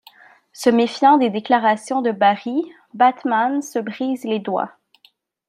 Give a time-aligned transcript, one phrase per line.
[0.51, 2.59] Se méfiant des déclarations de Barry,
[2.95, 4.71] Batman se brise les doigts.